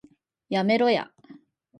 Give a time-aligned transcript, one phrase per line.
[0.49, 1.11] やめろや